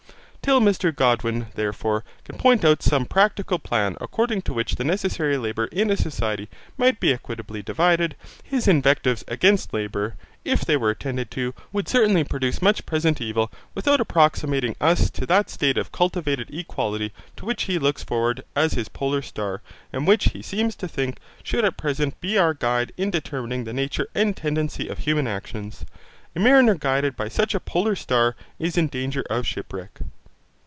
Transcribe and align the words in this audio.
Till 0.43 0.59
Mr 0.59 0.93
Godwin, 0.93 1.45
therefore, 1.53 2.03
can 2.25 2.35
point 2.35 2.65
out 2.65 2.81
some 2.81 3.05
practical 3.05 3.59
plan 3.59 3.95
according 4.01 4.41
to 4.41 4.53
which 4.53 4.75
the 4.75 4.83
necessary 4.83 5.37
labour 5.37 5.65
in 5.65 5.91
a 5.91 5.95
society 5.95 6.49
might 6.79 6.99
be 6.99 7.13
equitably 7.13 7.61
divided, 7.61 8.15
his 8.43 8.67
invectives 8.67 9.23
against 9.27 9.71
labour, 9.71 10.15
if 10.43 10.61
they 10.61 10.75
were 10.75 10.89
attended 10.89 11.29
to, 11.31 11.53
would 11.71 11.87
certainly 11.87 12.23
produce 12.23 12.59
much 12.61 12.87
present 12.87 13.21
evil 13.21 13.51
without 13.75 14.01
approximating 14.01 14.75
us 14.81 15.11
to 15.11 15.27
that 15.27 15.49
state 15.51 15.77
of 15.77 15.91
cultivated 15.91 16.49
equality 16.51 17.13
to 17.37 17.45
which 17.45 17.63
he 17.65 17.77
looks 17.77 18.03
forward 18.03 18.43
as 18.55 18.73
his 18.73 18.89
polar 18.89 19.21
star, 19.21 19.61
and 19.93 20.07
which, 20.07 20.29
he 20.33 20.41
seems 20.41 20.75
to 20.75 20.87
think, 20.87 21.19
should 21.43 21.63
at 21.63 21.77
present 21.77 22.19
be 22.19 22.37
our 22.39 22.55
guide 22.55 22.91
in 22.97 23.11
determining 23.11 23.63
the 23.63 23.73
nature 23.73 24.07
and 24.15 24.35
tendency 24.35 24.87
of 24.89 24.97
human 24.99 25.27
actions. 25.27 25.85
A 26.35 26.39
mariner 26.39 26.75
guided 26.75 27.15
by 27.15 27.29
such 27.29 27.53
a 27.53 27.59
polar 27.59 27.95
star 27.95 28.35
is 28.57 28.75
in 28.75 28.87
danger 28.87 29.23
of 29.29 29.45
shipwreck. 29.45 29.99